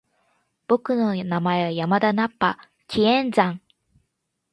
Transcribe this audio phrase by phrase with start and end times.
[0.67, 2.57] 僕の名前は山田ナッパ！
[2.87, 3.61] 気円斬！